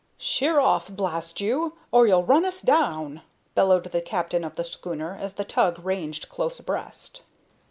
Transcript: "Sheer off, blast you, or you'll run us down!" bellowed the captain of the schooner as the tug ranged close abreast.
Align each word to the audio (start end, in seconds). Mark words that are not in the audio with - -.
"Sheer 0.17 0.59
off, 0.59 0.89
blast 0.89 1.39
you, 1.41 1.77
or 1.91 2.07
you'll 2.07 2.23
run 2.25 2.43
us 2.43 2.59
down!" 2.59 3.21
bellowed 3.53 3.83
the 3.91 4.01
captain 4.01 4.43
of 4.43 4.55
the 4.55 4.63
schooner 4.63 5.15
as 5.15 5.35
the 5.35 5.45
tug 5.45 5.77
ranged 5.85 6.27
close 6.27 6.57
abreast. 6.59 7.21